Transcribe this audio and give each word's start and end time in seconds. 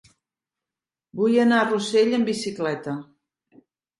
Vull 1.19 1.35
anar 1.43 1.59
a 1.63 1.67
Rossell 1.67 2.17
amb 2.19 2.31
bicicleta. 2.31 2.95